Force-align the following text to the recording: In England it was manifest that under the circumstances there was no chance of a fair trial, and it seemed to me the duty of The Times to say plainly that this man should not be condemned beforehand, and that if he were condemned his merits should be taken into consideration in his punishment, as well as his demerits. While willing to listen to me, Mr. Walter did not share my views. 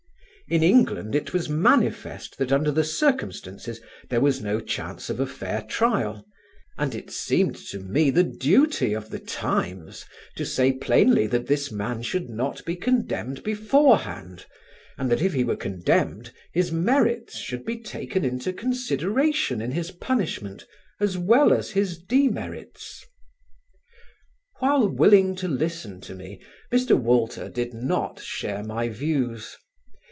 In 0.47 0.63
England 0.63 1.15
it 1.15 1.31
was 1.31 1.47
manifest 1.47 2.37
that 2.37 2.51
under 2.51 2.71
the 2.73 2.83
circumstances 2.83 3.79
there 4.09 4.19
was 4.19 4.41
no 4.41 4.59
chance 4.59 5.09
of 5.09 5.21
a 5.21 5.25
fair 5.25 5.61
trial, 5.61 6.25
and 6.77 6.93
it 6.93 7.09
seemed 7.09 7.55
to 7.69 7.79
me 7.79 8.09
the 8.09 8.25
duty 8.25 8.91
of 8.93 9.11
The 9.11 9.19
Times 9.19 10.03
to 10.35 10.45
say 10.45 10.73
plainly 10.73 11.25
that 11.25 11.47
this 11.47 11.71
man 11.71 12.01
should 12.01 12.29
not 12.29 12.65
be 12.65 12.75
condemned 12.75 13.43
beforehand, 13.43 14.45
and 14.97 15.09
that 15.09 15.21
if 15.21 15.31
he 15.31 15.45
were 15.45 15.55
condemned 15.55 16.33
his 16.51 16.69
merits 16.69 17.37
should 17.37 17.63
be 17.63 17.77
taken 17.79 18.25
into 18.25 18.51
consideration 18.51 19.61
in 19.61 19.71
his 19.71 19.91
punishment, 19.91 20.65
as 20.99 21.17
well 21.17 21.53
as 21.53 21.71
his 21.71 21.97
demerits. 21.97 23.05
While 24.59 24.89
willing 24.89 25.33
to 25.37 25.47
listen 25.47 26.01
to 26.01 26.13
me, 26.13 26.41
Mr. 26.73 26.99
Walter 26.99 27.47
did 27.47 27.73
not 27.73 28.19
share 28.19 28.65
my 28.65 28.89
views. 28.89 29.55